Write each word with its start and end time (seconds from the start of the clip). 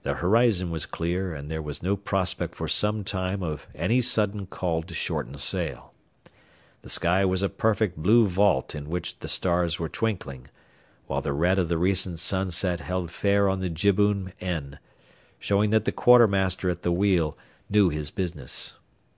The 0.00 0.14
horizon 0.14 0.70
was 0.70 0.86
clear, 0.86 1.34
and 1.34 1.50
there 1.50 1.60
was 1.60 1.82
no 1.82 1.94
prospect 1.94 2.54
for 2.54 2.66
some 2.66 3.04
time 3.04 3.42
of 3.42 3.66
any 3.74 4.00
sudden 4.00 4.46
call 4.46 4.82
to 4.84 4.94
shorten 4.94 5.34
sail. 5.36 5.92
The 6.80 6.88
sky 6.88 7.26
was 7.26 7.42
a 7.42 7.50
perfect 7.50 7.98
blue 7.98 8.26
vault 8.26 8.74
in 8.74 8.88
which 8.88 9.18
the 9.18 9.28
stars 9.28 9.78
were 9.78 9.90
twinkling, 9.90 10.48
while 11.06 11.20
the 11.20 11.34
red 11.34 11.58
of 11.58 11.68
the 11.68 11.76
recent 11.76 12.18
sunset 12.18 12.80
held 12.80 13.10
fair 13.10 13.46
on 13.46 13.60
the 13.60 13.68
jibboom 13.68 14.32
end, 14.40 14.78
showing 15.38 15.68
that 15.68 15.84
the 15.84 15.92
quartermaster 15.92 16.70
at 16.70 16.80
the 16.80 16.90
wheel 16.90 17.36
knew 17.68 17.90
his 17.90 18.10
business. 18.10 18.78